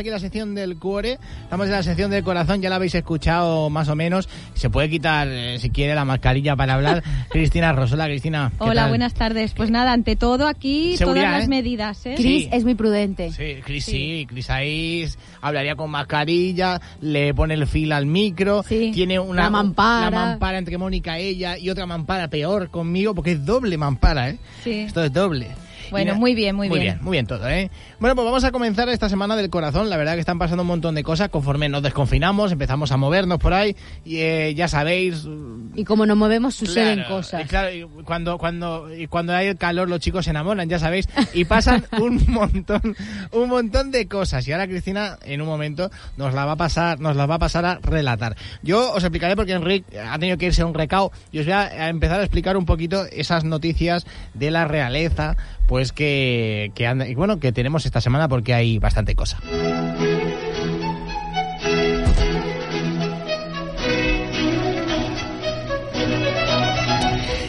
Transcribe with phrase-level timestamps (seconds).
[0.00, 2.94] Aquí en la sección del cuore, estamos en la sección del corazón, ya la habéis
[2.94, 4.28] escuchado más o menos.
[4.54, 7.02] Se puede quitar, eh, si quiere, la mascarilla para hablar.
[7.30, 8.50] Cristina Rosola, Cristina.
[8.58, 8.88] ¿qué Hola, tal?
[8.90, 9.52] buenas tardes.
[9.54, 11.48] Pues nada, ante todo aquí Seguridad, todas las ¿eh?
[11.48, 12.14] medidas, ¿eh?
[12.16, 12.48] Chris Sí.
[12.52, 13.30] es muy prudente.
[13.32, 15.06] Sí, Cris sí, Cris ahí
[15.40, 18.90] hablaría con mascarilla, le pone el fil al micro, Sí.
[18.94, 20.10] tiene una La mampara.
[20.10, 24.38] la mampara entre Mónica ella y otra mampara peor conmigo, porque es doble mampara, ¿eh?
[24.64, 24.80] Sí.
[24.80, 25.48] Esto es doble.
[25.90, 26.94] Bueno, muy bien, muy Muy bien.
[26.94, 27.70] bien, muy bien todo, ¿eh?
[27.98, 29.90] Bueno, pues vamos a comenzar esta semana del corazón.
[29.90, 31.28] La verdad que están pasando un montón de cosas.
[31.28, 33.76] Conforme nos desconfinamos, empezamos a movernos por ahí.
[34.04, 35.26] Y eh, ya sabéis,
[35.74, 37.44] Y como nos movemos, suceden Claro, cosas.
[37.44, 40.78] Y claro, y cuando, cuando, y cuando hay el calor, los chicos se enamoran, ya
[40.78, 42.96] sabéis, y pasan un montón,
[43.32, 44.46] un montón de cosas.
[44.48, 47.38] Y ahora Cristina, en un momento, nos la va a pasar, nos las va a
[47.38, 48.36] pasar a relatar.
[48.62, 51.52] Yo os explicaré porque Enrique ha tenido que irse a un recao y os voy
[51.54, 54.04] a a empezar a explicar un poquito esas noticias
[54.34, 59.14] de la realeza, pues que, que anda- bueno, que tenemos esta semana porque hay bastante
[59.14, 59.38] cosa.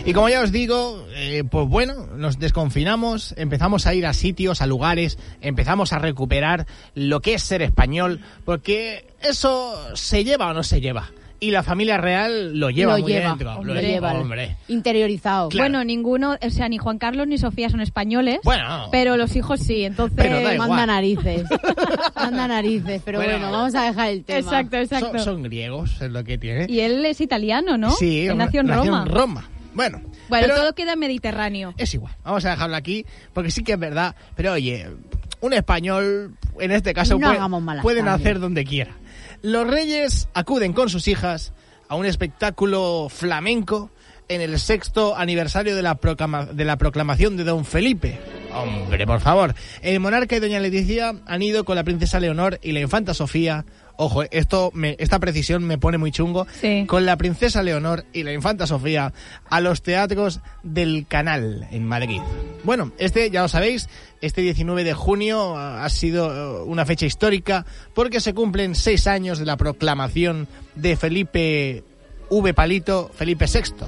[0.04, 4.61] Y como ya os digo, eh, pues bueno, nos desconfinamos, empezamos a ir a sitios,
[4.61, 10.54] a lugares, empezamos a recuperar lo que es ser español, porque eso se lleva o
[10.54, 11.11] no se lleva.
[11.44, 13.56] Y la familia real lo lleva lo muy lleva, dentro.
[13.56, 14.56] hombre, lo lleva, hombre.
[14.68, 15.50] Interiorizado.
[15.50, 15.64] Claro.
[15.64, 18.40] Bueno, ninguno, o sea, ni Juan Carlos ni Sofía son españoles.
[18.44, 18.90] Bueno.
[18.92, 20.58] Pero los hijos sí, entonces.
[20.60, 21.46] Manda narices.
[22.16, 23.02] Manda narices.
[23.04, 23.34] Pero Bueno.
[23.40, 24.38] bueno, vamos a dejar el tema.
[24.40, 25.08] Exacto, exacto.
[25.18, 26.68] Son, son griegos, es lo que tiene.
[26.70, 27.90] Y él es italiano, ¿no?
[27.90, 29.06] Sí, Él nació en Roma.
[29.06, 29.50] Roma.
[29.73, 31.73] Bueno, Bueno, pero todo queda mediterráneo.
[31.78, 32.14] es igual.
[32.23, 33.04] Vamos a dejarlo aquí,
[33.34, 34.16] porque sí que es verdad.
[34.36, 34.86] Pero oye,
[35.40, 38.12] un español, en este caso, No puede, hagamos malas puede sangre.
[38.12, 38.92] nacer donde quiera.
[39.42, 41.54] Los reyes acuden con sus hijas
[41.88, 43.90] a un espectáculo flamenco
[44.28, 48.20] en el sexto aniversario de la, proclama- de la proclamación de Don Felipe.
[48.54, 49.56] Hombre, por favor.
[49.82, 53.66] El monarca y doña Leticia han ido con la princesa Leonor y la infanta Sofía.
[54.04, 56.48] Ojo, esto me- esta precisión me pone muy chungo.
[56.60, 56.86] Sí.
[56.88, 59.14] Con la princesa Leonor y la infanta Sofía
[59.48, 62.20] a los teatros del Canal en Madrid.
[62.64, 63.90] Bueno, este, ya lo sabéis,
[64.22, 69.38] este 19 de junio ha sido eh, una fecha histórica porque se cumplen seis años
[69.38, 71.84] de la proclamación de Felipe
[72.30, 72.54] V.
[72.56, 73.86] Palito, Felipe VI,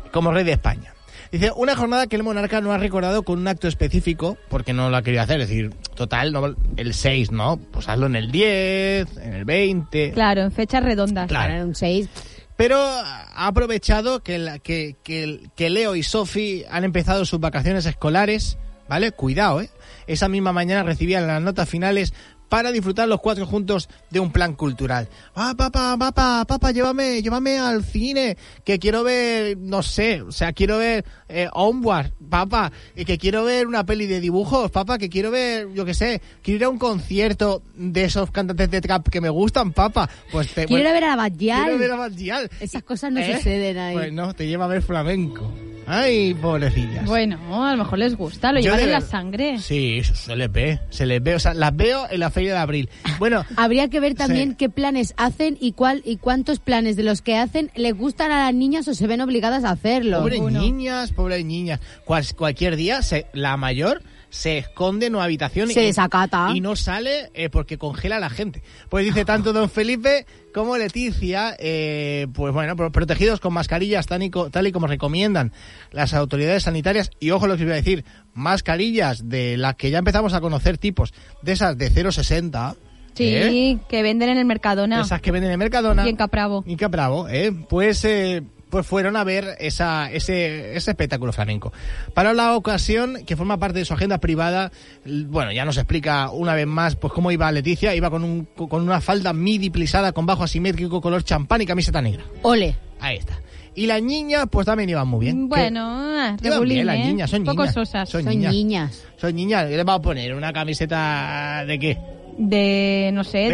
[0.12, 0.92] como rey de España.
[1.32, 4.90] Dice, una jornada que el monarca no ha recordado con un acto específico, porque no
[4.90, 5.40] lo ha querido hacer.
[5.40, 7.56] Es decir, total, no, el 6, ¿no?
[7.56, 10.10] Pues hazlo en el 10, en el 20.
[10.12, 11.28] Claro, en fechas redondas.
[11.28, 11.48] Claro.
[11.52, 12.08] Para un 6.
[12.56, 17.86] Pero ha aprovechado que, la- que, que, que Leo y Sophie han empezado sus vacaciones
[17.86, 18.58] escolares,
[18.88, 19.12] ¿vale?
[19.12, 19.70] Cuidado, ¿eh?
[20.06, 22.12] Esa misma mañana recibían las notas finales
[22.50, 25.08] para disfrutar los cuatro juntos de un plan cultural.
[25.34, 30.52] Ah, papá, papá, papá, llévame, llévame al cine, que quiero ver, no sé, o sea,
[30.52, 35.08] quiero ver eh, Onward, papá, y que quiero ver una peli de dibujos, papá, que
[35.08, 39.08] quiero ver, yo qué sé, quiero ir a un concierto de esos cantantes de trap
[39.08, 40.10] que me gustan, papá.
[40.32, 41.96] Pues te, Quiero bueno, ver a Quiero ver a.
[41.96, 42.50] Badial.
[42.60, 43.36] Esas cosas no ¿Eh?
[43.36, 43.94] suceden ahí.
[43.94, 45.52] Pues no, te lleva a ver flamenco.
[45.86, 47.04] Ay, pobrecillas.
[47.06, 49.58] Bueno, a lo mejor les gusta, lo Yo llevan de en la sangre.
[49.58, 51.34] Sí, se les ve, se les ve.
[51.34, 52.88] O sea, las veo en la feria de abril.
[53.18, 54.56] Bueno, Habría que ver también Sí.
[54.56, 58.44] qué planes hacen y cuál y cuántos planes de los que hacen les gustan a
[58.46, 60.20] las niñas o se ven obligadas a hacerlo.
[60.20, 61.80] pobres niñas, pobres niñas.
[62.04, 66.50] Cual- cualquier día, se, la mayor se esconde en una habitación Se y, desacata.
[66.54, 68.62] y no sale eh, porque congela a la gente.
[68.88, 70.24] Pues dice tanto don Felipe
[70.54, 74.86] como Leticia, eh, pues bueno, pro- protegidos con mascarillas tal y, co- tal y como
[74.86, 75.52] recomiendan
[75.92, 77.10] las autoridades sanitarias.
[77.20, 78.04] Y ojo lo que os iba a decir,
[78.34, 81.12] mascarillas de las que ya empezamos a conocer tipos,
[81.42, 82.76] de esas de 0,60.
[83.14, 83.78] Sí, ¿eh?
[83.88, 85.00] que venden en el Mercadona.
[85.02, 86.06] Esas que venden en Mercadona.
[86.06, 86.62] Y en Capravo.
[86.66, 87.52] Y Capravo, ¿eh?
[87.68, 91.72] Pues, eh, pues fueron a ver esa, ese, ese espectáculo flamenco.
[92.14, 94.70] Para la ocasión, que forma parte de su agenda privada,
[95.04, 98.82] bueno, ya nos explica una vez más pues cómo iba Leticia, iba con, un, con
[98.82, 102.24] una falda midi plisada con bajo asimétrico color champán y camiseta negra.
[102.42, 102.76] Ole.
[103.00, 103.40] Ahí está.
[103.74, 105.48] Y las niñas, pues también iban muy bien.
[105.48, 107.04] Bueno, ah, Que- iban regulín, bien las ¿eh?
[107.04, 107.74] niñas, son Poco niñas.
[107.74, 108.08] sosas.
[108.08, 108.52] Son Son niñas.
[108.52, 109.04] niñas.
[109.16, 110.34] Son niñas, ¿qué le va a poner?
[110.34, 111.98] ¿Una camiseta de qué?
[112.38, 113.50] De, no sé, ¿De,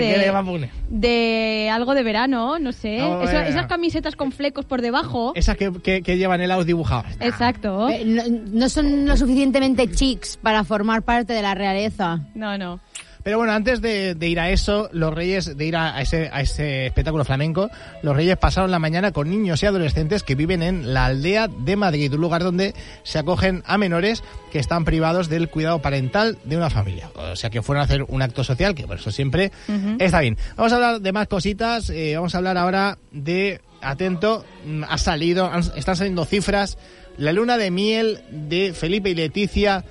[0.89, 1.71] de...
[1.71, 2.97] algo de verano, no sé.
[2.97, 3.41] Eso- bueno.
[3.41, 5.33] esas camisetas con flecos por debajo.
[5.35, 7.07] Esas que, que, que llevan helados dibujados.
[7.21, 7.89] Exacto.
[7.89, 12.21] Eh, No, no son lo suficientemente chics para formar parte de la realeza.
[12.35, 12.81] No, no.
[13.27, 16.31] Pero bueno, antes de, de ir a eso, los reyes, de ir a, a ese,
[16.33, 17.69] a ese espectáculo flamenco,
[18.03, 21.75] los reyes pasaron la mañana con niños y adolescentes que viven en la aldea de
[21.75, 26.57] Madrid, un lugar donde se acogen a menores que están privados del cuidado parental de
[26.57, 27.11] una familia.
[27.17, 29.51] O sea, que fueron a hacer un acto social, que por eso siempre
[29.99, 30.39] está bien.
[30.55, 34.99] Vamos a hablar de más cositas, eh, vamos a hablar ahora de, atento, mm, ha
[34.99, 36.79] salido, han- están saliendo cifras,
[37.19, 39.85] la luna de miel de Felipe y Leticia,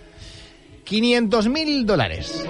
[0.85, 2.45] 500 mil dólares.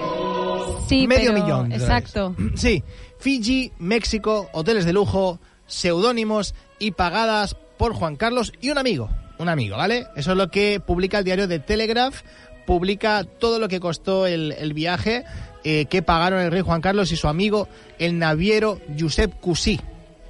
[0.88, 1.68] Sí, Medio pero- millón.
[1.70, 2.34] de Exacto.
[2.36, 2.52] dólares.
[2.60, 2.82] Sí.
[3.18, 9.08] Fiji, México, hoteles de lujo, seudónimos y pagadas por Juan Carlos y un amigo.
[9.38, 10.06] Un amigo, ¿vale?
[10.16, 12.22] Eso es lo que publica el diario de Telegraph.
[12.66, 15.24] Publica todo lo que costó el, el viaje
[15.64, 17.68] eh, que pagaron el rey Juan Carlos y su amigo,
[17.98, 19.80] el naviero Josep Cusí.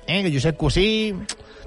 [0.07, 0.23] ¿Eh?
[0.23, 1.15] Que Josep Cusí...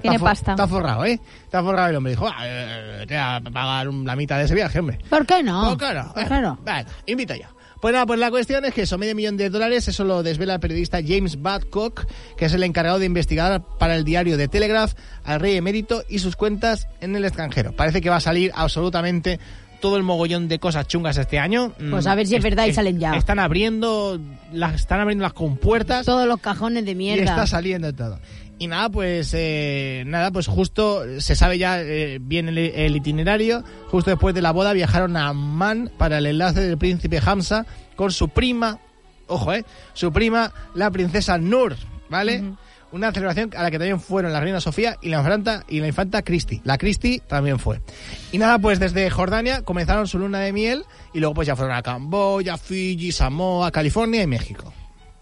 [0.00, 0.50] Tiene está pasta.
[0.52, 1.20] Está forrado, ¿eh?
[1.44, 2.12] Está forrado el hombre.
[2.12, 4.98] Dijo, ah, eh, te voy a pagar la mitad de ese viaje, hombre.
[5.10, 5.76] ¿Por qué no?
[5.76, 6.56] Claro, ¿Por eh, qué no?
[6.64, 7.46] venga, invito yo.
[7.80, 10.54] Pues nada, pues la cuestión es que eso, medio millón de dólares, eso lo desvela
[10.54, 12.06] el periodista James Badcock,
[12.36, 14.92] que es el encargado de investigar para el diario de Telegraph
[15.24, 17.72] al rey emérito y sus cuentas en el extranjero.
[17.72, 19.40] Parece que va a salir absolutamente
[19.80, 21.72] todo el mogollón de cosas chungas este año.
[21.90, 23.14] Pues a ver si es verdad y salen ya.
[23.16, 24.20] Están abriendo
[24.52, 27.24] las, están abriendo las compuertas Todos los cajones de y mierda.
[27.24, 28.18] está saliendo todo.
[28.60, 33.64] Y nada, pues eh, nada, pues justo se sabe ya eh, bien el, el itinerario.
[33.88, 37.64] Justo después de la boda viajaron a Amman para el enlace del príncipe Hamza
[37.96, 38.78] con su prima,
[39.28, 39.64] ojo, eh,
[39.94, 41.74] su prima, la princesa Nur,
[42.10, 42.52] ¿vale?
[42.92, 45.86] Una celebración a la que también fueron la reina Sofía y la infanta y la
[45.86, 46.60] infanta Cristi.
[46.62, 47.80] La Cristi también fue.
[48.30, 50.84] Y nada, pues desde Jordania comenzaron su luna de miel
[51.14, 54.70] y luego pues ya fueron a Camboya, Fiji, Samoa, California y México.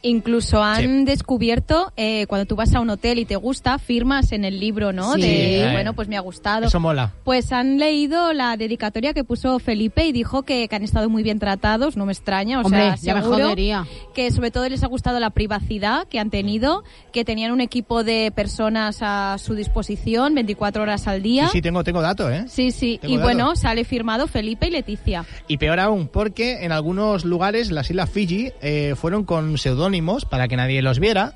[0.02, 1.04] Incluso han Sí.
[1.06, 4.92] descubierto, eh, cuando tú vas a un hotel y te gusta, firmas en el libro,
[4.92, 5.14] ¿no?
[5.14, 5.22] Sí.
[5.22, 6.66] De, bueno, pues me ha gustado.
[6.68, 7.14] Eso mola.
[7.24, 11.24] Pues han leído la dedicatoria que puso Felipe y dijo que, que han estado muy
[11.24, 13.86] bien tratados, no me extraña, o Hombre, sea, ya me seguro jodería.
[14.14, 18.04] que sobre todo les ha gustado la privacidad que han tenido, que tenían un equipo
[18.04, 21.46] de personas a su disposición 24 horas al día.
[21.48, 22.44] Sí, sí, tengo, tengo datos, ¿eh?
[22.48, 22.98] Sí, sí.
[23.02, 23.32] Tengo Y datos.
[23.34, 25.24] bueno, sale firmado Felipe y Leticia.
[25.48, 29.87] Y peor aún, porque en algunos lugares, las islas Fiji, eh, fueron con seudónimos
[30.28, 31.34] para que nadie los viera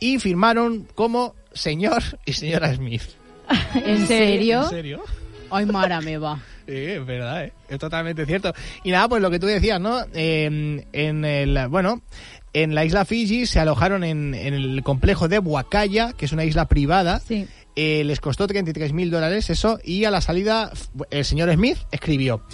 [0.00, 3.02] y firmaron como señor y señora Smith.
[3.74, 4.62] ¿En serio?
[4.62, 5.02] ¿En serio?
[5.50, 6.40] Ay, Mara, me va.
[6.66, 7.52] Sí, es verdad, ¿eh?
[7.68, 8.54] es totalmente cierto.
[8.84, 10.00] Y nada, pues lo que tú decías, ¿no?
[10.14, 12.00] Eh, en el, bueno,
[12.54, 16.46] en la isla Fiji se alojaron en, en el complejo de Wakaya, que es una
[16.46, 17.20] isla privada.
[17.20, 17.46] Sí.
[17.76, 20.72] Eh, les costó 33 mil dólares eso y a la salida
[21.10, 22.44] el señor Smith escribió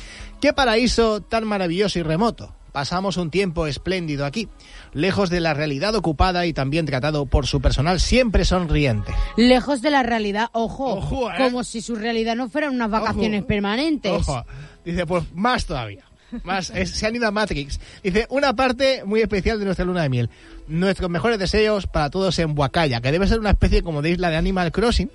[0.40, 4.48] qué paraíso tan maravilloso y remoto pasamos un tiempo espléndido aquí
[4.92, 9.90] lejos de la realidad ocupada y también tratado por su personal siempre sonriente Lejos de
[9.90, 10.94] la realidad, ojo.
[10.94, 11.34] Ojo, ¿eh?
[11.38, 13.48] Como si su realidad no fueran unas vacaciones Ojo.
[13.48, 14.12] permanentes.
[14.12, 14.44] Ojo.
[14.84, 16.04] Dice, pues más todavía.
[16.44, 17.80] Más, es- se han ido a Matrix.
[18.04, 20.30] Dice, una parte muy especial de nuestra luna de miel.
[20.68, 24.30] Nuestros mejores deseos para todos en Huacaya, que debe ser una especie como de isla
[24.30, 25.10] de Animal Crossing.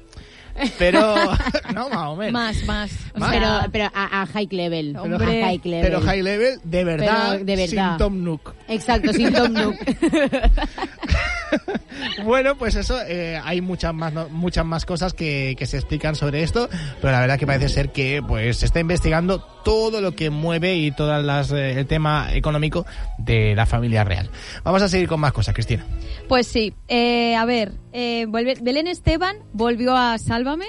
[0.79, 1.15] Pero,
[1.73, 2.33] no, más o menos.
[2.33, 2.91] Más, más.
[3.15, 3.31] O Más.
[3.31, 4.97] Pero, pero a, a high level.
[5.01, 5.81] Pero- a high level.
[5.87, 7.89] Pero high level, de verdad, Pero de verdad.
[7.89, 8.53] sin Tom Nook.
[8.67, 9.75] Exacto, sin Tom Nook.
[12.23, 16.43] Bueno, pues eso, eh, hay muchas más, no- muchas más cosas que, se explican sobre
[16.43, 16.69] esto,
[17.01, 20.75] pero la verdad que parece ser que pues se está investigando todo lo que mueve
[20.75, 22.85] y todo las, eh, el tema económico
[23.17, 24.29] de la familia real.
[24.63, 25.85] Vamos a seguir con más cosas, Cristina.
[26.27, 26.73] Pues sí.
[26.87, 30.67] Eh, a ver, eh, Belén Esteban volvió a Sálvame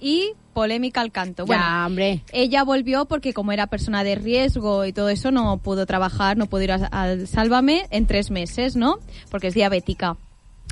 [0.00, 1.46] y polémica al canto.
[1.46, 2.24] Bueno, ya, hombre.
[2.32, 6.46] ella volvió porque como era persona de riesgo y todo eso no pudo trabajar, no
[6.46, 8.98] pudo ir al Sálvame en tres meses, ¿no?
[9.30, 10.16] Porque es diabética.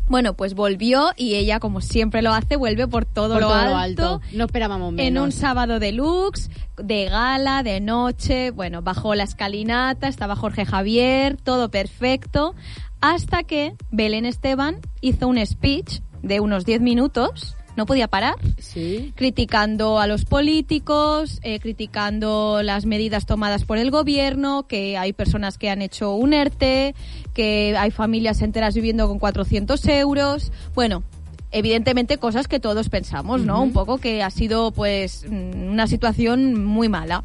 [0.08, 3.56] Bueno, pues volvió y ella, como siempre lo hace, vuelve por todo, Por lo, todo
[3.56, 4.20] alto, lo alto.
[4.32, 5.06] No esperábamos menos.
[5.06, 11.36] En un sábado deluxe, de gala, de noche, bueno, bajó la escalinata, estaba Jorge Javier,
[11.36, 12.54] todo perfecto,
[13.02, 19.12] hasta que Belén Esteban hizo un speech de unos 10 minutos, no podía parar, Sí.
[19.14, 25.56] criticando a los políticos, eh, criticando las medidas tomadas por el gobierno, que hay personas
[25.58, 26.94] que han hecho un ERTE,
[27.34, 30.50] que hay familias enteras viviendo con 400 euros.
[30.74, 31.04] Bueno,
[31.50, 33.62] evidentemente cosas que todos pensamos, ¿no?
[33.62, 37.24] Un poco que ha sido pues mm, una situación muy mala.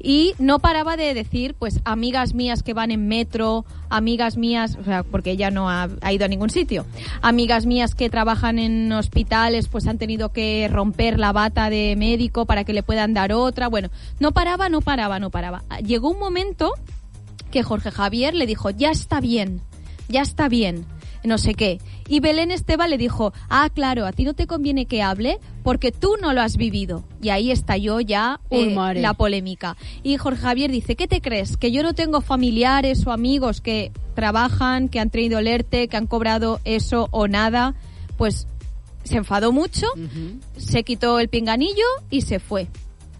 [0.00, 4.84] Y no paraba de decir pues amigas mías que van en metro, amigas mías, o
[4.84, 6.84] sea, porque ella no ha, ha ido a ningún sitio,
[7.22, 12.46] amigas mías que trabajan en hospitales pues han tenido que romper la bata de médico
[12.46, 15.62] para que le puedan dar otra, bueno, no paraba, no paraba, no paraba.
[15.84, 16.72] Llegó un momento
[17.50, 19.60] que Jorge Javier le dijo, ya está bien,
[20.08, 20.86] ya está bien,
[21.24, 21.78] no sé qué.
[22.10, 25.92] Y Belén Esteban le dijo, ah, claro, a ti no te conviene que hable porque
[25.92, 27.04] tú no lo has vivido.
[27.22, 29.76] Y ahí estalló ya eh, la polémica.
[30.02, 31.56] Y Jorge Javier dice, ¿qué te crees?
[31.56, 35.96] ¿Que yo no tengo familiares o amigos que trabajan, que han traído el ERTE, que
[35.96, 37.76] han cobrado eso o nada?
[38.18, 38.48] Pues
[39.04, 39.86] se enfadó mucho,
[40.56, 42.66] se quitó el pinganillo y se fue.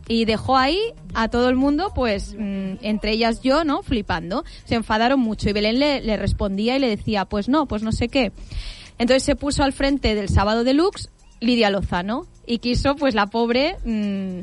[0.08, 0.80] Y dejó ahí
[1.14, 3.84] a todo el mundo, pues, mm, entre ellas yo, ¿no?
[3.84, 4.42] Flipando.
[4.64, 7.92] Se enfadaron mucho y Belén le, le respondía y le decía, pues no, pues no
[7.92, 8.32] sé qué.
[9.00, 11.08] Entonces se puso al frente del sábado deluxe
[11.40, 14.40] Lidia Lozano y quiso, pues, la pobre, mm,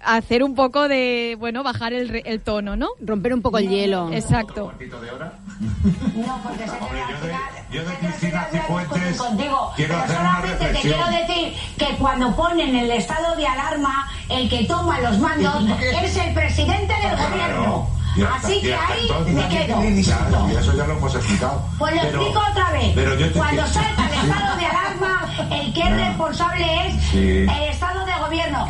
[0.00, 2.88] hacer un poco de, bueno, bajar el, re- el tono, ¿no?
[3.00, 4.12] Romper un poco el hielo.
[4.12, 4.72] Exacto.
[6.16, 7.40] No, porque se Hombre, yo de- final-
[7.72, 9.72] yo de se Cristina queda final Cifuentes contigo.
[9.76, 14.48] quiero Pero hacer una te quiero decir que cuando ponen el estado de alarma, el
[14.50, 15.64] que toma los mandos
[16.02, 17.88] es el presidente del gobierno.
[18.24, 19.82] Así que ahí me quedo.
[19.82, 21.68] Ya, y eso ya lo hemos explicado.
[21.78, 22.92] Pues lo Pero- explico otra vez.
[22.94, 27.18] pero yo te Cuando salta el estado de alarma, el que es responsable es Sí.
[27.18, 28.66] el estado de gobierno.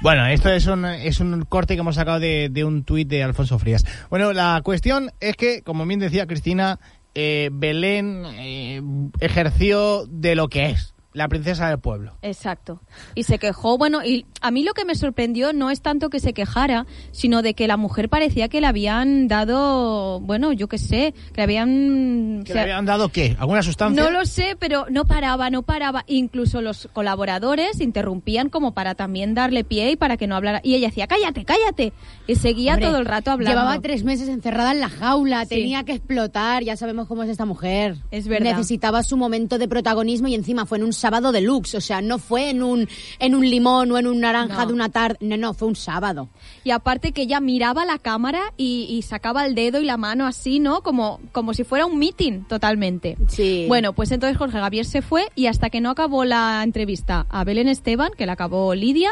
[0.00, 3.22] Bueno, esto es un, es un corte que hemos sacado de, de un tuit de
[3.22, 3.84] Alfonso Frías.
[4.10, 6.78] Bueno, la cuestión es que, como bien decía Cristina,
[7.14, 8.82] eh, Belén eh,
[9.20, 12.16] ejerció de lo que es, la princesa del pueblo.
[12.22, 12.80] Exacto.
[13.14, 16.20] Y se quejó, bueno, y a mí lo que me sorprendió no es tanto que
[16.20, 20.78] se quejara, sino de que la mujer parecía que le habían dado, bueno, yo qué
[20.78, 22.42] sé, que le habían...
[22.44, 23.36] ¿Que o le habían dado qué?
[23.38, 24.02] ¿Alguna sustancia?
[24.02, 26.04] no lo sé, pero no paraba, no paraba.
[26.06, 30.60] Incluso los colaboradores interrumpían como para también darle pie y para que no hablara.
[30.62, 31.92] Y ella decía, cállate, cállate.
[32.26, 33.60] Y seguía Hombre, todo el rato hablando.
[33.60, 35.56] Llevaba tres meses encerrada en la jaula, Sí.
[35.56, 37.96] tenía que explotar, ya sabemos cómo es esta mujer.
[38.10, 38.50] Es verdad.
[38.52, 42.18] Necesitaba su momento de protagonismo y encima fue en un sábado deluxe, o sea, no
[42.18, 44.66] fue en un, en un limón o en un naranja No.
[44.68, 46.28] de una tarde, no, no, fue un sábado.
[46.64, 50.26] Y aparte que ella miraba la cámara y, y sacaba el dedo y la mano
[50.26, 50.82] así, ¿no?
[50.82, 53.16] Como, como si fuera un meeting totalmente.
[53.28, 53.66] Sí.
[53.68, 57.44] Bueno, pues entonces Jorge Javier se fue y hasta que no acabó la entrevista a
[57.44, 59.10] Belén Esteban, que la acabó Lidia,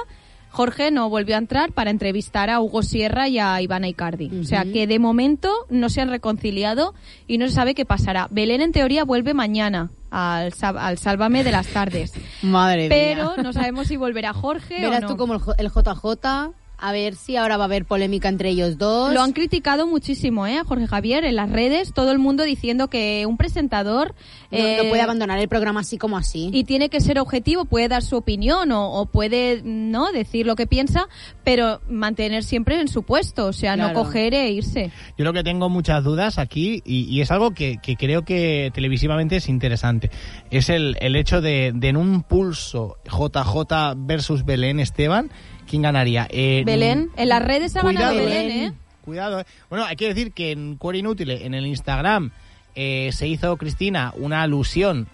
[0.50, 4.40] Jorge no volvió a entrar para entrevistar a Hugo Sierra y a Ivana Icardi.
[4.40, 6.95] O sea que de momento no se han reconciliado
[7.26, 8.26] y no se sabe qué pasará.
[8.30, 12.12] Belén en teoría vuelve mañana al, al Sálvame de las tardes.
[12.42, 13.42] Madre Pero mía.
[13.45, 15.09] no sabemos si volverá Jorge Verás o no.
[15.09, 16.50] tú como el, J- el JJ,
[16.81, 19.13] a ver si ahora va a haber polémica entre ellos dos.
[19.13, 20.59] Lo han criticado muchísimo, ¿eh?
[20.59, 24.15] A Jorge Javier en las redes, todo el mundo diciendo que un presentador
[24.51, 26.51] no, eh, no puede abandonar el programa así como así.
[26.53, 30.57] y tiene que ser objetivo, puede dar su opinión o, o puede no decir lo
[30.57, 31.09] que piensa,
[31.45, 34.91] pero mantener siempre en su puesto, o sea, no coger e irse.
[35.19, 38.71] Yo lo que tengo muchas dudas aquí, y, y es algo que, que creo que
[38.73, 40.11] televisivamente es interesante,
[40.51, 45.31] es el, el hecho de, de en un pulso JJ versus Belén Esteban,
[45.69, 46.26] ¿quién ganaría?
[46.31, 48.50] Eh, Belén, en las redes ha ganado cuidado, Belén.
[48.50, 48.73] ¿eh?
[49.05, 49.45] Cuidado, eh.
[49.69, 52.31] Bueno, hay que decir que en Cuore Inútil, en el Instagram,
[52.75, 55.09] eh, se hizo Cristina una alusión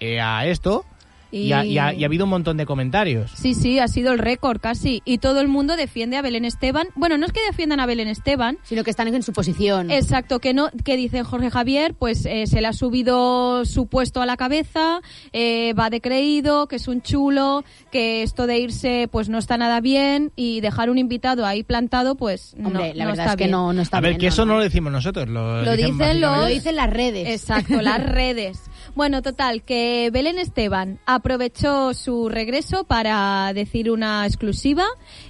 [0.00, 0.84] eh, a esto
[1.30, 1.52] y...
[1.52, 3.32] ha, y ha- y ha habido un montón de comentarios.
[3.34, 5.02] Sí, sí, ha sido el récord casi.
[5.04, 6.88] Y todo el mundo defiende a Belén Esteban.
[6.94, 9.90] Bueno, no es que defiendan a Belén Esteban, Sino que están en su posición.
[9.90, 14.20] Exacto, que no, que dice Jorge Javier, pues eh, se le ha subido su puesto
[14.22, 15.00] a la cabeza,
[15.32, 19.56] eh, va de creído, que es un chulo, que esto de irse pues no está
[19.56, 23.36] nada bien y dejar un invitado ahí plantado, pues no, la no verdad está es
[23.36, 23.50] que bien.
[23.52, 25.98] no, no está a ver, bien, que eso no lo decimos nosotros, lo, Lo dicen
[25.98, 27.28] básicamente- los- Lo dicen las redes.
[27.28, 28.60] Exacto, las redes.
[28.94, 34.84] Bueno, total, que Belén Esteban aprovechó su regreso para decir una exclusiva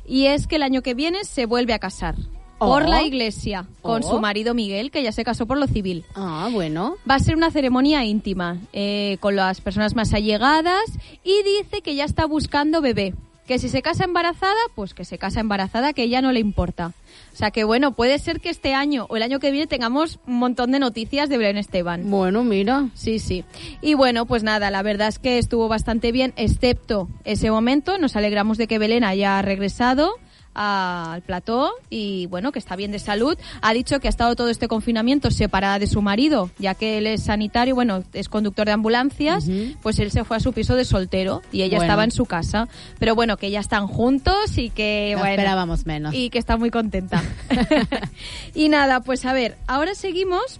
[0.06, 2.14] y es que el año que viene se vuelve a casar
[2.58, 2.86] por Oh.
[2.88, 4.08] la iglesia con Oh.
[4.10, 6.04] su marido Miguel, que ya se casó por lo civil.
[6.16, 6.96] Ah, bueno.
[7.08, 10.82] Va a ser una ceremonia íntima eh, con las personas más allegadas
[11.22, 13.14] y dice que ya está buscando bebé.
[13.48, 16.92] Que si se casa embarazada, pues que se casa embarazada, que ella no le importa.
[17.32, 20.20] O sea que bueno, puede ser que este año o el año que viene tengamos
[20.26, 22.10] un montón de noticias de Belén Esteban.
[22.10, 22.88] Bueno, mira.
[22.92, 23.44] Sí, sí.
[23.80, 27.96] Y bueno, pues nada, la verdad es que estuvo bastante bien, excepto ese momento.
[27.96, 30.12] Nos alegramos de que Belén haya regresado
[30.60, 33.38] al plató y bueno, que está bien de salud.
[33.62, 37.06] Ha dicho que ha estado todo este confinamiento separada de su marido, ya que él
[37.06, 39.44] es sanitario, bueno, es conductor de ambulancias,
[39.82, 41.84] pues él se fue a su piso de soltero y ella Bueno.
[41.84, 42.66] estaba en su casa.
[42.98, 46.12] Pero bueno, que ya están juntos y que No bueno, esperábamos menos.
[46.14, 47.22] y que está muy contenta.
[48.54, 50.58] y nada, pues a ver, ahora seguimos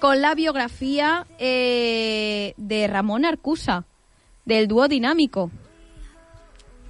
[0.00, 3.84] con la biografía eh, de Ramón Arcusa.
[4.44, 5.52] del dúo dinámico.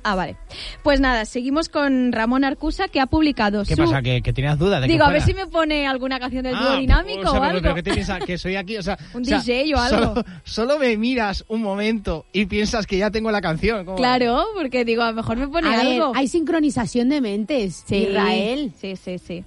[0.04, 0.36] Ah, vale.
[0.82, 3.82] Pues nada, seguimos con Ramón Arcusa que ha publicado ¿Qué su...
[3.82, 4.02] pasa?
[4.02, 6.56] ¿Que, que tenías dudas de que Digo, a ver si me pone alguna canción del
[6.56, 7.60] dúo Ah, dinámico o sea, o algo.
[7.62, 8.24] pero ¿qué te piensas?
[8.24, 8.98] Que soy aquí, o sea...
[9.14, 10.14] Un o sea, DJ o algo.
[10.14, 13.84] Solo, solo me miras un momento y piensas que ya tengo la canción.
[13.84, 13.96] ¿cómo?
[13.96, 16.12] Claro, porque digo, a lo mejor me pone A ver, algo.
[16.16, 17.84] hay sincronización de mentes.
[17.86, 18.72] Sí, Israel.
[18.80, 19.44] Sí, sí, sí.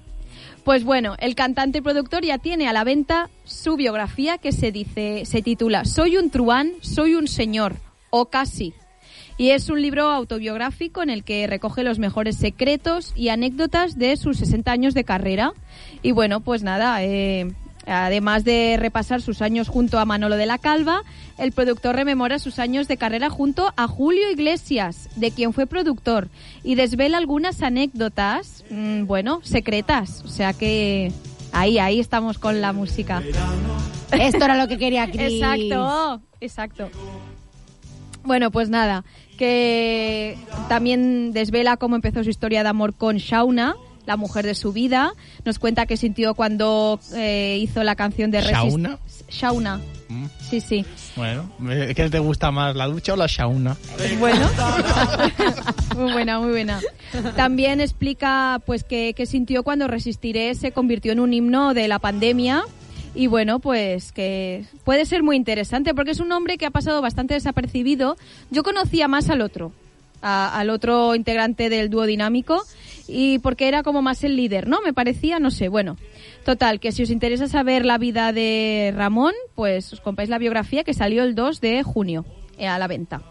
[0.64, 4.72] Pues bueno, el cantante y productor ya tiene a la venta su biografía que se
[4.72, 7.76] dice, se titula Soy un truán, soy un señor,
[8.10, 8.74] o casi.
[9.38, 14.16] Y es un libro autobiográfico en el que recoge los mejores secretos y anécdotas de
[14.16, 15.52] sus 60 años de carrera.
[16.02, 17.52] Y bueno, pues nada, eh,
[17.86, 21.02] además de repasar sus años junto a Manolo de la Calva,
[21.38, 26.30] el productor rememora sus años de carrera junto a Julio Iglesias, de quien fue productor,
[26.64, 30.24] y desvela algunas anécdotas, mm, bueno, secretas.
[30.24, 31.12] O sea que
[31.52, 33.22] ahí, ahí estamos con la música.
[34.12, 35.42] Esto era lo que quería Chris.
[35.42, 36.90] Exacto, exacto.
[38.24, 39.06] Bueno, pues nada,
[39.38, 40.38] que
[40.70, 43.76] también desvela cómo empezó su historia de amor con Shauna,
[44.06, 45.14] la mujer de su vida.
[45.46, 49.00] Nos cuenta qué sintió cuando eh, hizo la canción de Resist- ¿Shauna?
[49.30, 49.82] Shauna.
[50.08, 50.86] Mm, Sí, sí.
[51.16, 51.50] Bueno,
[51.96, 53.76] ¿qué te gusta más, la ducha o la sauna?
[54.20, 54.48] Bueno.
[55.98, 56.80] muy buena, muy buena.
[57.36, 61.98] También explica pues que, que sintió cuando Resistiré se convirtió en un himno de la
[61.98, 62.64] pandemia.
[63.16, 67.02] Y bueno, pues que puede ser muy interesante porque es un hombre que ha pasado
[67.02, 68.18] bastante desapercibido.
[68.52, 69.72] Yo conocía más al otro,
[70.22, 72.62] al otro integrante del dúo dinámico
[73.08, 74.82] y porque era como más el líder, ¿no?
[74.82, 75.96] Me parecía, no sé, bueno.
[76.44, 80.84] Total, que si os interesa saber la vida de Ramón, pues os compráis la biografía
[80.84, 82.26] que salió el 2 de junio
[82.58, 83.22] eh, a la venta.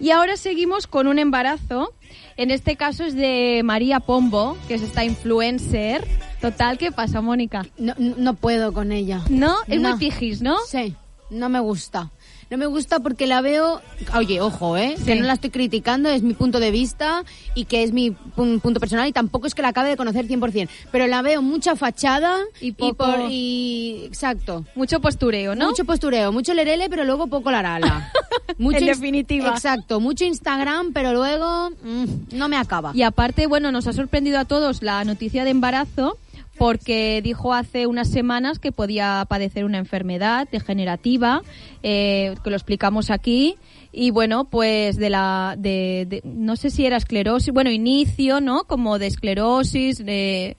[0.00, 1.92] Y ahora seguimos con un embarazo.
[2.36, 6.06] En este caso es de María Pombo, que es esta influencer.
[6.40, 7.64] Total, ¿qué pasa, Mónica?
[7.78, 9.22] No, no puedo con ella.
[9.30, 9.90] No, es No.
[9.90, 10.56] muy pijis, ¿no?
[10.68, 10.94] Sí,
[11.30, 12.10] no me gusta.
[12.50, 13.80] No me gusta porque la veo,
[14.14, 14.96] oye, ojo, ¿eh?
[15.04, 17.24] Que no la estoy criticando, es mi punto de vista
[17.54, 20.26] y que es mi pun- punto personal y tampoco es que la acabe de conocer
[20.26, 24.64] 100%, pero la veo mucha fachada Y poco- por- y- exacto.
[24.74, 25.68] Mucho postureo, ¿no?
[25.68, 28.12] Mucho postureo, mucho lerele, pero luego poco larala.
[28.58, 29.48] Mucho En definitiva.
[29.48, 32.92] Exacto, mucho Instagram, pero luego mm, no me acaba.
[32.94, 36.18] Y aparte, bueno, nos ha sorprendido a todos la noticia de embarazo
[36.58, 41.42] porque dijo hace unas semanas que podía padecer una enfermedad degenerativa,
[41.82, 43.56] eh, que lo explicamos aquí.
[43.92, 48.64] Y bueno, pues de la, de, de- no sé si era esclerosis, bueno, inicio, ¿no?
[48.64, 50.56] Como de esclerosis, de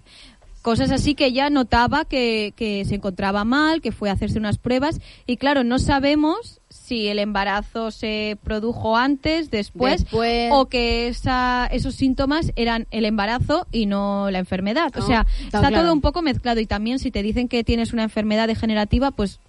[0.61, 4.57] cosas así que ella notaba que, que se encontraba mal, que fue a hacerse unas
[4.57, 4.99] pruebas.
[5.27, 10.49] Y claro, no sabemos si el embarazo se produjo antes, después, Después.
[10.53, 14.91] o que esa, esos síntomas eran el embarazo y no la enfermedad.
[14.95, 15.83] O No, sea, está está claro.
[15.85, 19.39] todo un poco mezclado y también si te dicen que tienes una enfermedad degenerativa, pues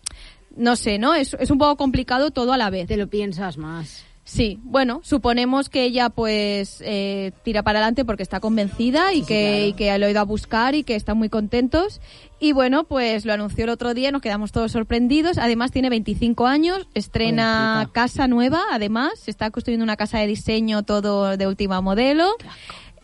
[0.57, 1.15] no sé, ¿no?
[1.15, 2.89] Es, es un poco complicado todo a la vez.
[2.89, 4.05] Te lo piensas más.
[4.27, 9.69] Sí, bueno, suponemos que ella pues eh, tira para adelante porque está convencida y, que,
[9.69, 12.01] y que lo ha ido a buscar y que están muy contentos.
[12.41, 15.39] Y bueno, pues lo anunció el otro día, nos quedamos todos sorprendidos.
[15.39, 20.83] Además tiene 25 años, estrena casa nueva, además, se está construyendo una casa de diseño
[20.83, 22.35] todo de última modelo.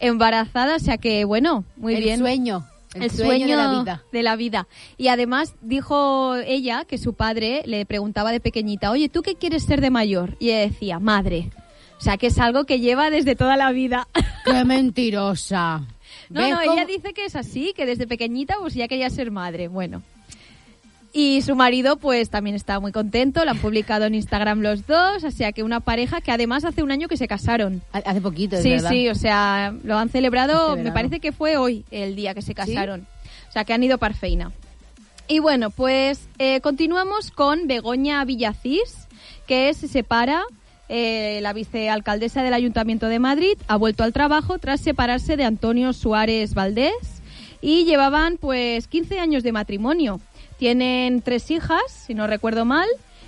[0.01, 2.67] Embarazada, o sea que bueno, muy el bien sueño.
[2.95, 4.05] El, sueño, de la vida.
[4.13, 4.69] de la vida.
[4.99, 9.65] Y además dijo ella que su padre le preguntaba de pequeñita, oye, ¿tú qué quieres
[9.65, 10.37] ser de mayor?
[10.39, 11.51] Y ella decía, madre.
[11.99, 14.09] O sea, que es algo que lleva desde toda la vida.
[14.45, 15.83] ¡Qué mentirosa!
[16.29, 19.09] No, ¿Ves no, cómo- ella dice que es así, que desde pequeñita pues ya quería
[19.11, 19.69] ser madre.
[19.69, 20.03] Bueno.
[21.15, 25.25] Y su marido pues también está muy contento, lo han publicado en Instagram los dos,
[25.25, 27.83] o sea que una pareja que además hace un año que se casaron.
[27.93, 28.91] Hace poquito, es Sí, verdad.
[28.91, 32.41] sí, o sea, lo han celebrado, Este me parece que fue hoy el día que
[32.41, 33.07] se casaron.
[33.49, 34.53] O sea, que han ido parfeina.
[35.29, 39.07] Y bueno, pues eh, continuamos con Begoña Villacís,
[39.47, 40.43] que se separa,
[40.89, 45.93] eh, la vicealcaldesa del Ayuntamiento de Madrid, ha vuelto al trabajo tras separarse de Antonio
[45.93, 46.95] Suárez Valdés
[47.61, 50.19] y llevaban pues 15 años de matrimonio.
[50.63, 52.87] Tienen tres hijas, si no recuerdo mal,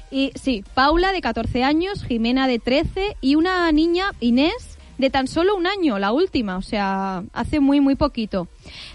[0.09, 5.27] y sí, Paula de 14 años, Jimena de 13 y una niña, Inés, de tan
[5.27, 8.47] solo un año, la última, o sea, hace muy, muy poquito.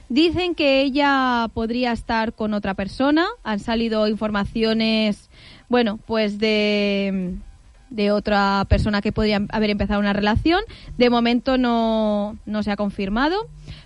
[0.08, 5.30] Dicen que ella podría estar con otra persona, han salido informaciones,
[5.67, 7.36] bueno, pues de,
[7.89, 10.62] de otra persona que podría haber empezado una relación.
[10.97, 13.36] De momento no, no se ha confirmado,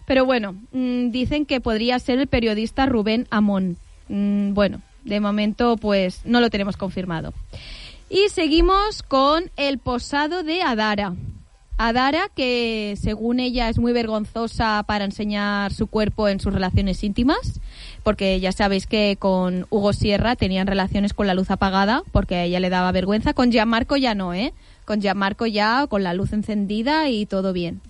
[0.06, 3.78] pero bueno, mm, dicen que podría ser el periodista Rubén Amón.
[4.10, 7.34] Mm, bueno, de momento pues no lo tenemos confirmado.
[8.10, 11.13] Y seguimos con el posado de Adara.
[11.78, 17.60] Adara, que según ella es muy vergonzosa para enseñar su cuerpo en sus relaciones íntimas,
[18.04, 22.44] porque ya sabéis que con Hugo Sierra tenían relaciones con la luz apagada, porque a
[22.44, 23.34] ella le daba vergüenza.
[23.34, 24.54] Con Gianmarco ya no, ¿eh?
[24.86, 27.82] Con Gianmarco ya con la luz encendida y todo bien.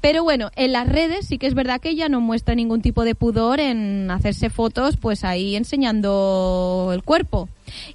[0.00, 3.04] Pero bueno, en las redes sí que es verdad que ella no muestra ningún tipo
[3.04, 7.48] de pudor en hacerse fotos, pues ahí enseñando el cuerpo.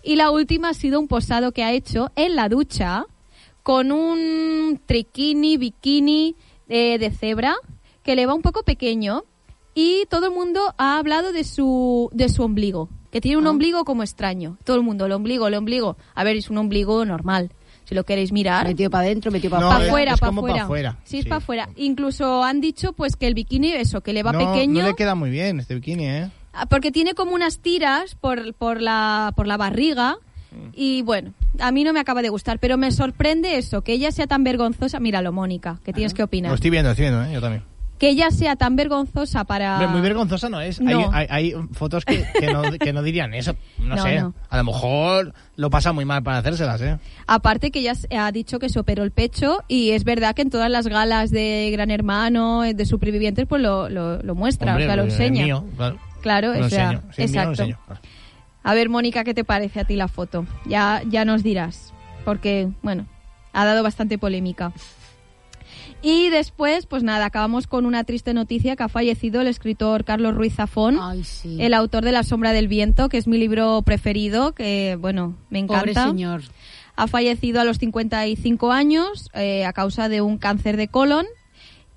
[0.03, 3.05] Y la última ha sido un posado que ha hecho en la ducha
[3.63, 6.35] con un triquini, bikini
[6.67, 7.55] eh, de cebra
[8.03, 9.23] que le va un poco pequeño
[9.75, 13.51] y todo el mundo ha hablado de su, de su ombligo, que tiene un Ah.
[13.51, 14.57] ombligo como extraño.
[14.63, 15.95] Todo el mundo, el ombligo, el ombligo.
[16.15, 17.51] A ver, es un ombligo normal,
[17.89, 18.67] si lo queréis mirar.
[18.67, 20.63] Metido para adentro, metido para para afuera, es para afuera.
[20.63, 21.29] afuera, Sí, es sí.
[21.29, 21.69] para afuera.
[21.75, 24.83] Incluso han dicho pues que el bikini, eso, que le va no, pequeño.
[24.83, 26.29] no le queda muy bien este bikini, ¿eh?
[26.53, 30.17] Ah, Porque tiene como unas tiras por, por, la, por la barriga.
[30.73, 34.11] Y bueno, a mí no me acaba de gustar, pero me sorprende eso, que ella
[34.11, 34.99] sea tan vergonzosa.
[34.99, 36.53] Míralo, Mónica, que tienes que Lo opinar.
[36.53, 37.33] estoy viendo, lo estoy viendo, ¿eh?
[37.33, 37.63] Yo también.
[37.99, 39.73] Que ella sea tan vergonzosa para.
[39.73, 40.79] Hombre, muy vergonzosa no es.
[40.79, 41.09] Hay, No.
[41.13, 43.55] hay, hay fotos que, que no, que no dirían eso.
[43.77, 44.23] No, No, sé.
[44.49, 46.97] A lo mejor lo pasa muy mal para hacérselas, ¿eh?
[47.27, 50.49] Aparte que ella ha dicho que se operó el pecho y es verdad que en
[50.49, 54.85] todas las galas de Gran Hermano, eh, de supervivientes, pues lo, lo, lo muestra, Hombre,
[54.85, 55.43] o sea, lo pues, enseña.
[55.43, 55.99] mío, claro.
[56.21, 57.01] Claro, Lo o sea.
[57.11, 57.65] Sí, mío exacto.
[57.65, 58.01] claro.
[58.63, 60.45] A ver, Mónica, ¿qué te parece a ti la foto?
[60.65, 61.93] Ya, ya nos dirás,
[62.25, 63.05] porque, bueno,
[63.53, 64.71] ha dado bastante polémica.
[66.01, 70.33] Y después, pues nada, acabamos con una triste noticia que ha fallecido el escritor Carlos
[70.33, 71.57] Ruiz Zafón, Ay, sí.
[71.59, 75.61] el autor de La sombra del viento, que es mi libro preferido, que, bueno, me
[75.65, 76.07] Pobre encanta.
[76.07, 76.43] señor.
[76.95, 81.25] Ha fallecido a los 55 años eh, a causa de un cáncer de colon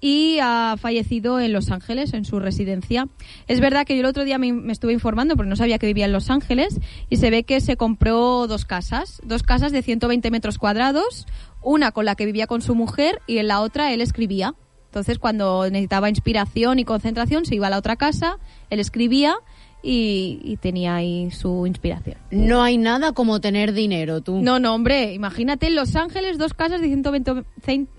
[0.03, 3.07] y ha fallecido en Los Ángeles, en su residencia.
[3.47, 5.87] Es verdad que yo el otro día me, me estuve informando porque no sabía que
[5.87, 9.81] vivía en Los Ángeles y se ve que se compró dos casas, dos casas de
[9.81, 11.27] 120 metros cuadrados,
[11.63, 14.57] una con la que vivía con su mujer y en la otra él escribía.
[14.87, 18.39] Entonces cuando necesitaba inspiración y concentración se iba a la otra casa,
[18.71, 19.37] él escribía
[19.83, 22.17] y, y tenía ahí su inspiración.
[22.31, 24.41] No hay nada como tener dinero, tú.
[24.41, 27.45] No, no, hombre, imagínate en Los Ángeles dos casas de 120,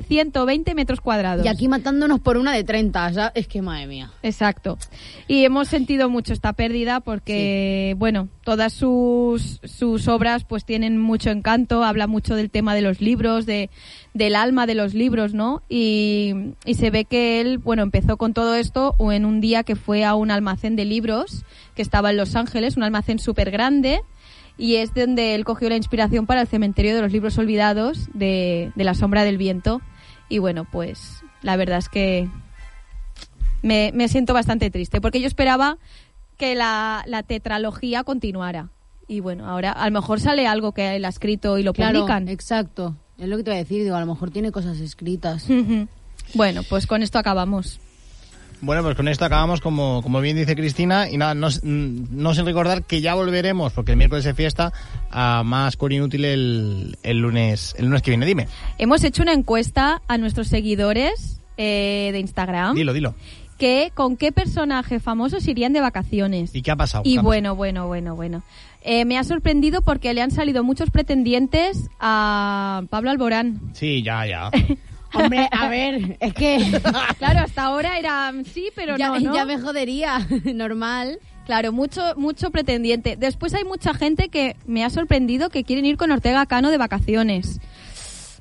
[0.08, 1.46] 120 metros cuadrados.
[1.46, 4.12] Y aquí matándonos por una de 30, o sea, es que madre mía.
[4.24, 4.78] Exacto.
[5.28, 11.30] Y hemos sentido mucho esta pérdida porque, bueno, todas sus, sus obras pues tienen mucho
[11.30, 13.69] encanto, habla mucho del tema de los libros, de,
[14.13, 15.62] del alma de los libros, ¿no?
[15.69, 19.63] Y, y se ve que él, bueno, empezó con todo esto o en un día
[19.63, 21.43] que fue a un almacén de libros
[21.76, 24.02] que estaba en Los Ángeles, un almacén súper grande,
[24.58, 28.72] y es donde él cogió la inspiración para el cementerio de los libros olvidados de,
[28.76, 29.82] de La sombra del viento.
[30.30, 32.30] Y bueno, pues la verdad es que
[33.62, 35.78] me, me siento bastante triste, porque yo esperaba
[36.38, 38.70] que la, la tetralogía continuara.
[39.08, 42.00] Y bueno, ahora a lo mejor sale algo que él ha escrito y lo Claro,
[42.00, 42.28] publican.
[42.30, 42.96] exacto.
[43.18, 45.48] Es lo que te voy a decir, digo, a lo mejor tiene cosas escritas.
[46.34, 47.80] Bueno, pues con esto acabamos.
[48.65, 52.45] Bueno, pues con esto acabamos, como, como bien dice Cristina, y nada, no, no sin
[52.45, 54.71] recordar que ya volveremos, porque el miércoles es fiesta,
[55.12, 58.26] a más Core Inútil el, el lunes el lunes que viene.
[58.26, 58.47] Dime,
[58.78, 63.15] Hemos hecho una encuesta a nuestros seguidores eh, de Instagram dilo, dilo.
[63.58, 66.56] que con qué personaje famosos irían de vacaciones.
[66.56, 67.04] ¿Y qué ha pasado?
[67.06, 68.43] Y ¿Qué ha bueno, bueno, bueno, bueno.
[68.82, 73.60] Eh, me ha sorprendido porque le han salido muchos pretendientes a Pablo Alborán.
[73.73, 74.49] Sí, ya, ya.
[75.13, 76.58] Hombre, a ver, es que
[77.17, 79.36] Claro, hasta ahora era sí, pero ya, no, ¿no?
[79.36, 81.19] ya me jodería, normal.
[81.45, 83.17] Claro, mucho, mucho pretendiente.
[83.17, 86.78] Después hay mucha gente que me ha sorprendido que quieren ir con Ortega Cano de
[86.78, 87.60] vacaciones.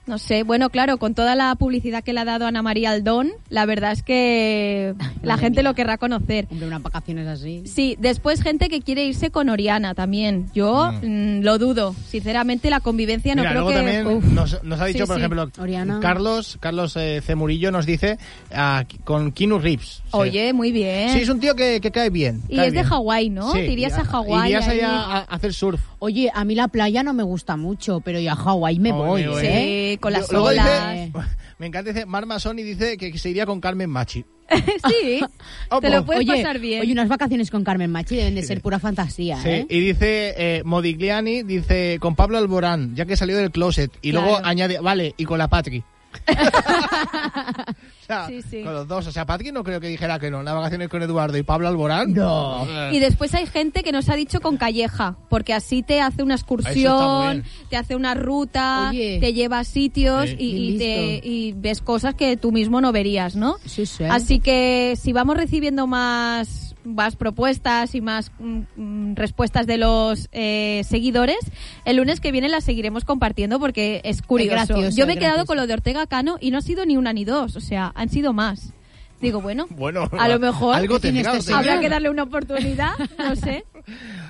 [0.07, 3.31] No sé, bueno, claro, con toda la publicidad que le ha dado Ana María Aldón,
[3.51, 5.71] la verdad es que la gente mía.
[5.71, 6.49] lo querrá conocer.
[6.51, 7.63] Hombre, unas vacaciones así.
[7.67, 10.51] Sí, después gente que quiere irse con Oriana también.
[10.55, 11.95] Yo mm, lo dudo.
[12.09, 13.93] Sinceramente, la convivencia no Mira, creo luego que...
[14.03, 15.21] también nos, nos ha dicho, Sí, por sí.
[15.21, 16.01] ejemplo, Oriana.
[16.01, 17.35] Carlos Carlos eh, C.
[17.37, 18.19] Murillo nos dice
[18.53, 19.87] ah, con Reeves.
[19.87, 20.01] Sí.
[20.11, 21.11] Oye, muy bien.
[21.11, 22.43] Sí, es un tío que, que cae bien.
[22.49, 22.83] Y cae es de.
[22.83, 23.53] Hawái, ¿no?
[23.53, 25.81] Sí, Te irías a Hawái Irías allá a, a hacer surf.
[26.01, 29.25] Oye, a mí la playa no me gusta mucho, pero yo a Hawái me voy,
[29.27, 29.43] voy.
[29.47, 29.92] ¿eh?
[29.93, 30.95] Sí, con las Luego olas.
[30.95, 31.13] dice-
[31.59, 34.25] me encanta, dice, Mar Masoni dice que se iría con Carmen Machi.
[34.89, 35.21] sí,
[35.81, 36.83] te lo puedes Oye, pasar bien.
[36.83, 39.67] oye, unas vacaciones con Carmen Machi deben de ser pura fantasía, Sí, ¿eh?
[39.69, 43.91] y dice eh, Modigliani, dice con Pablo Alborán, ya que salió del closet.
[44.03, 45.83] Y luego añade, vale, y con la Patri.
[46.29, 48.63] o sea, Sí, sí.
[48.63, 49.07] con los dos.
[49.07, 50.43] O sea, Patri no creo que dijera que no.
[50.43, 52.13] Las vacaciones con Eduardo y Pablo Alborán.
[52.15, 52.67] No.
[52.91, 56.35] Y después hay gente que nos ha dicho con Calleja, porque así te hace una
[56.35, 59.19] excursión, te hace una ruta, Oye.
[59.21, 60.37] te lleva a sitios Sí.
[60.39, 63.57] y, y te- y ves cosas que tú mismo no verías, ¿no?
[63.65, 64.05] Sí, sí.
[64.05, 70.29] Así que si vamos recibiendo más, más propuestas y más mm, mm, respuestas de los
[70.33, 71.39] eh, seguidores,
[71.85, 74.53] el lunes que viene las seguiremos compartiendo porque es curioso.
[74.53, 76.97] gracioso, Yo me he quedado con lo de Ortega Cano y no ha sido ni
[76.97, 78.73] una ni dos, o sea, han sido más.
[79.21, 82.91] Digo, bueno, Bueno, a lo mejor algo tiene tendrá, este habrá que darle una oportunidad,
[83.19, 83.65] no sé.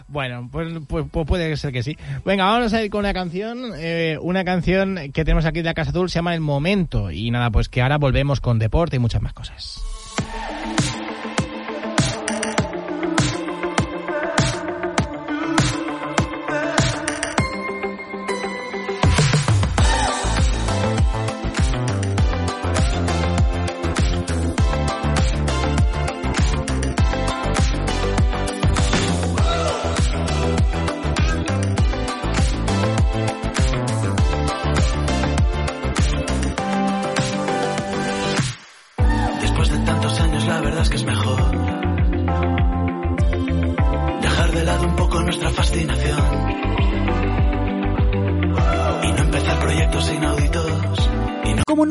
[0.07, 1.97] Bueno, pues, pues- pues puede ser que sí.
[2.27, 5.73] Venga, vamos a ir con una canción, eh, una canción que tenemos aquí de la
[5.75, 7.11] Casa Azul, se llama El Momento.
[7.11, 9.81] Y nada, pues que ahora volvemos con deporte y muchas más cosas.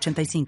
[0.00, 0.46] 906985.